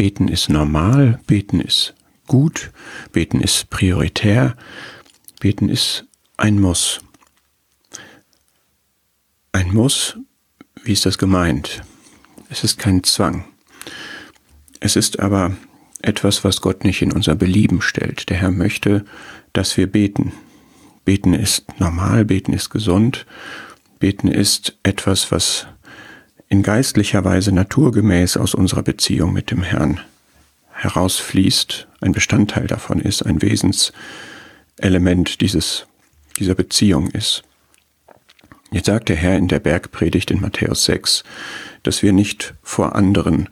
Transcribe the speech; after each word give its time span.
Beten 0.00 0.28
ist 0.28 0.48
normal, 0.48 1.20
beten 1.26 1.60
ist 1.60 1.92
gut, 2.26 2.70
beten 3.12 3.42
ist 3.42 3.68
prioritär, 3.68 4.56
beten 5.40 5.68
ist 5.68 6.06
ein 6.38 6.58
Muss. 6.58 7.02
Ein 9.52 9.74
Muss, 9.74 10.16
wie 10.84 10.94
ist 10.94 11.04
das 11.04 11.18
gemeint? 11.18 11.82
Es 12.48 12.64
ist 12.64 12.78
kein 12.78 13.04
Zwang. 13.04 13.44
Es 14.80 14.96
ist 14.96 15.20
aber 15.20 15.54
etwas, 16.00 16.44
was 16.44 16.62
Gott 16.62 16.82
nicht 16.84 17.02
in 17.02 17.12
unser 17.12 17.34
Belieben 17.34 17.82
stellt. 17.82 18.30
Der 18.30 18.38
Herr 18.38 18.52
möchte, 18.52 19.04
dass 19.52 19.76
wir 19.76 19.86
beten. 19.86 20.32
Beten 21.04 21.34
ist 21.34 21.78
normal, 21.78 22.24
beten 22.24 22.54
ist 22.54 22.70
gesund, 22.70 23.26
beten 23.98 24.28
ist 24.28 24.78
etwas, 24.82 25.30
was 25.30 25.66
in 26.50 26.64
geistlicher 26.64 27.24
Weise 27.24 27.52
naturgemäß 27.52 28.36
aus 28.36 28.54
unserer 28.54 28.82
Beziehung 28.82 29.32
mit 29.32 29.52
dem 29.52 29.62
Herrn 29.62 30.00
herausfließt, 30.72 31.86
ein 32.00 32.12
Bestandteil 32.12 32.66
davon 32.66 32.98
ist, 32.98 33.22
ein 33.22 33.40
Wesenselement 33.40 35.40
dieses, 35.40 35.86
dieser 36.38 36.56
Beziehung 36.56 37.08
ist. 37.10 37.44
Jetzt 38.72 38.86
sagt 38.86 39.08
der 39.08 39.16
Herr 39.16 39.36
in 39.36 39.46
der 39.46 39.60
Bergpredigt 39.60 40.30
in 40.30 40.40
Matthäus 40.40 40.84
6, 40.84 41.22
dass 41.84 42.02
wir 42.02 42.12
nicht 42.12 42.54
vor 42.62 42.96
anderen 42.96 43.48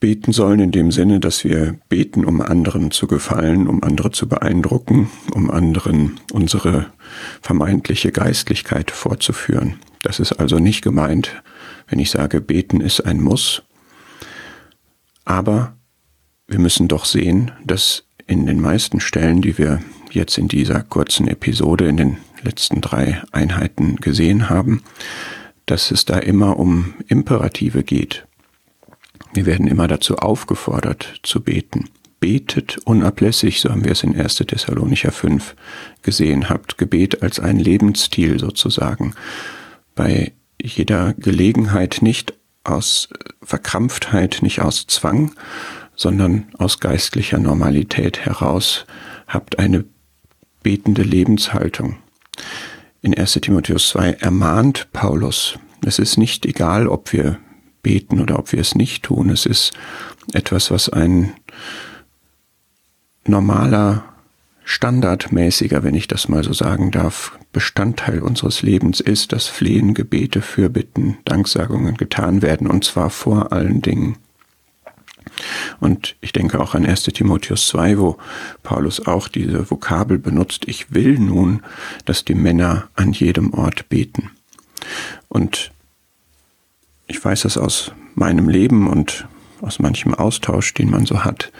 beten 0.00 0.32
sollen 0.32 0.60
in 0.60 0.70
dem 0.70 0.90
Sinne, 0.90 1.20
dass 1.20 1.44
wir 1.44 1.78
beten, 1.88 2.24
um 2.24 2.40
anderen 2.40 2.92
zu 2.92 3.06
gefallen, 3.06 3.68
um 3.68 3.82
andere 3.82 4.10
zu 4.10 4.26
beeindrucken, 4.26 5.10
um 5.32 5.50
anderen 5.50 6.18
unsere 6.32 6.86
vermeintliche 7.42 8.10
Geistlichkeit 8.10 8.90
vorzuführen. 8.90 9.78
Das 10.04 10.20
ist 10.20 10.32
also 10.32 10.58
nicht 10.58 10.82
gemeint, 10.82 11.42
wenn 11.88 11.98
ich 11.98 12.10
sage, 12.10 12.42
beten 12.42 12.82
ist 12.82 13.00
ein 13.00 13.22
Muss. 13.22 13.62
Aber 15.24 15.76
wir 16.46 16.58
müssen 16.58 16.88
doch 16.88 17.06
sehen, 17.06 17.52
dass 17.64 18.04
in 18.26 18.44
den 18.44 18.60
meisten 18.60 19.00
Stellen, 19.00 19.40
die 19.40 19.56
wir 19.56 19.80
jetzt 20.10 20.36
in 20.36 20.46
dieser 20.46 20.82
kurzen 20.82 21.26
Episode 21.26 21.88
in 21.88 21.96
den 21.96 22.18
letzten 22.42 22.82
drei 22.82 23.22
Einheiten 23.32 23.96
gesehen 23.96 24.50
haben, 24.50 24.82
dass 25.64 25.90
es 25.90 26.04
da 26.04 26.18
immer 26.18 26.58
um 26.58 26.94
Imperative 27.08 27.82
geht. 27.82 28.26
Wir 29.32 29.46
werden 29.46 29.66
immer 29.66 29.88
dazu 29.88 30.16
aufgefordert 30.18 31.18
zu 31.22 31.40
beten. 31.40 31.88
Betet 32.20 32.76
unablässig, 32.84 33.62
so 33.62 33.70
haben 33.70 33.84
wir 33.84 33.92
es 33.92 34.02
in 34.02 34.14
1. 34.14 34.36
Thessalonicher 34.36 35.12
5 35.12 35.56
gesehen, 36.02 36.50
habt 36.50 36.76
Gebet 36.76 37.22
als 37.22 37.40
ein 37.40 37.58
Lebensstil 37.58 38.38
sozusagen. 38.38 39.14
Bei 39.94 40.32
jeder 40.60 41.14
Gelegenheit 41.14 41.98
nicht 42.00 42.34
aus 42.64 43.08
Verkrampftheit, 43.42 44.38
nicht 44.42 44.60
aus 44.60 44.86
Zwang, 44.86 45.32
sondern 45.96 46.46
aus 46.58 46.80
geistlicher 46.80 47.38
Normalität 47.38 48.24
heraus 48.24 48.86
habt 49.26 49.58
eine 49.58 49.84
betende 50.62 51.02
Lebenshaltung. 51.02 51.96
In 53.02 53.16
1 53.16 53.34
Timotheus 53.34 53.90
2 53.90 54.12
ermahnt 54.12 54.88
Paulus, 54.92 55.58
es 55.84 55.98
ist 55.98 56.16
nicht 56.16 56.46
egal, 56.46 56.88
ob 56.88 57.12
wir 57.12 57.38
beten 57.82 58.20
oder 58.20 58.38
ob 58.38 58.52
wir 58.52 58.60
es 58.60 58.74
nicht 58.74 59.04
tun. 59.04 59.28
Es 59.28 59.44
ist 59.44 59.72
etwas, 60.32 60.70
was 60.70 60.88
ein 60.88 61.34
normaler, 63.26 64.13
standardmäßiger, 64.64 65.82
wenn 65.82 65.94
ich 65.94 66.08
das 66.08 66.28
mal 66.28 66.42
so 66.42 66.52
sagen 66.52 66.90
darf, 66.90 67.38
Bestandteil 67.52 68.20
unseres 68.20 68.62
Lebens 68.62 69.00
ist, 69.00 69.32
dass 69.32 69.46
Flehen, 69.46 69.94
Gebete, 69.94 70.40
Fürbitten, 70.42 71.18
Danksagungen 71.24 71.96
getan 71.96 72.42
werden, 72.42 72.66
und 72.66 72.84
zwar 72.84 73.10
vor 73.10 73.52
allen 73.52 73.82
Dingen. 73.82 74.16
Und 75.80 76.16
ich 76.20 76.32
denke 76.32 76.60
auch 76.60 76.74
an 76.74 76.86
1 76.86 77.04
Timotheus 77.04 77.68
2, 77.68 77.98
wo 77.98 78.18
Paulus 78.62 79.06
auch 79.06 79.28
diese 79.28 79.70
Vokabel 79.70 80.18
benutzt, 80.18 80.64
ich 80.66 80.92
will 80.92 81.18
nun, 81.18 81.62
dass 82.04 82.24
die 82.24 82.34
Männer 82.34 82.88
an 82.94 83.12
jedem 83.12 83.52
Ort 83.52 83.88
beten. 83.88 84.30
Und 85.28 85.72
ich 87.06 87.22
weiß 87.22 87.42
das 87.42 87.58
aus 87.58 87.92
meinem 88.14 88.48
Leben 88.48 88.88
und 88.88 89.26
aus 89.60 89.78
manchem 89.78 90.14
Austausch, 90.14 90.74
den 90.74 90.90
man 90.90 91.06
so 91.06 91.24
hat. 91.24 91.52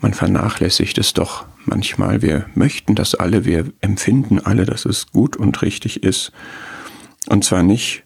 Man 0.00 0.14
vernachlässigt 0.14 0.98
es 0.98 1.12
doch 1.14 1.46
manchmal. 1.64 2.22
Wir 2.22 2.46
möchten 2.54 2.94
das 2.94 3.14
alle, 3.14 3.44
wir 3.44 3.72
empfinden 3.80 4.38
alle, 4.38 4.64
dass 4.64 4.84
es 4.84 5.08
gut 5.08 5.36
und 5.36 5.62
richtig 5.62 6.02
ist. 6.02 6.32
Und 7.28 7.44
zwar 7.44 7.62
nicht 7.62 8.02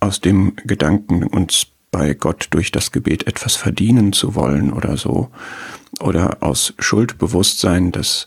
aus 0.00 0.20
dem 0.20 0.54
Gedanken, 0.56 1.24
uns 1.24 1.66
bei 1.90 2.14
Gott 2.14 2.48
durch 2.50 2.72
das 2.72 2.92
Gebet 2.92 3.26
etwas 3.26 3.54
verdienen 3.54 4.12
zu 4.12 4.34
wollen 4.34 4.72
oder 4.72 4.96
so, 4.96 5.30
oder 6.00 6.38
aus 6.40 6.74
Schuldbewusstsein, 6.78 7.92
dass 7.92 8.26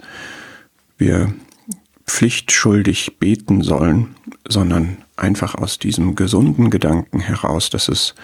wir 0.98 1.34
pflichtschuldig 2.06 3.18
beten 3.20 3.62
sollen, 3.62 4.16
sondern 4.48 4.98
einfach 5.18 5.56
aus 5.56 5.80
diesem 5.80 6.16
gesunden 6.16 6.70
Gedanken 6.70 7.20
heraus, 7.20 7.70
dass 7.70 7.90
es 7.90 8.16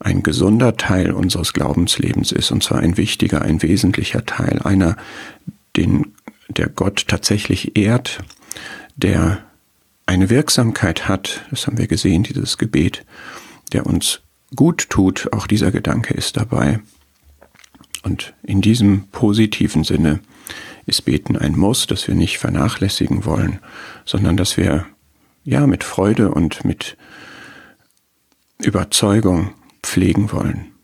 ein 0.00 0.22
gesunder 0.22 0.76
Teil 0.76 1.12
unseres 1.12 1.52
Glaubenslebens 1.52 2.32
ist, 2.32 2.50
und 2.50 2.62
zwar 2.62 2.80
ein 2.80 2.96
wichtiger, 2.96 3.42
ein 3.42 3.62
wesentlicher 3.62 4.24
Teil, 4.24 4.60
einer, 4.62 4.96
den 5.76 6.12
der 6.48 6.68
Gott 6.68 7.06
tatsächlich 7.08 7.76
ehrt, 7.76 8.20
der 8.96 9.38
eine 10.06 10.30
Wirksamkeit 10.30 11.08
hat, 11.08 11.44
das 11.50 11.66
haben 11.66 11.78
wir 11.78 11.88
gesehen, 11.88 12.22
dieses 12.22 12.58
Gebet, 12.58 13.04
der 13.72 13.86
uns 13.86 14.20
gut 14.54 14.88
tut, 14.90 15.32
auch 15.32 15.46
dieser 15.46 15.72
Gedanke 15.72 16.14
ist 16.14 16.36
dabei. 16.36 16.80
Und 18.02 18.34
in 18.44 18.60
diesem 18.60 19.08
positiven 19.08 19.82
Sinne 19.82 20.20
ist 20.86 21.04
Beten 21.04 21.36
ein 21.36 21.58
Muss, 21.58 21.88
das 21.88 22.06
wir 22.06 22.14
nicht 22.14 22.38
vernachlässigen 22.38 23.24
wollen, 23.24 23.58
sondern 24.04 24.36
dass 24.36 24.56
wir 24.56 24.86
ja 25.42 25.66
mit 25.66 25.82
Freude 25.82 26.30
und 26.30 26.64
mit 26.64 26.96
Überzeugung 28.62 29.52
pflegen 29.86 30.30
wollen. 30.32 30.75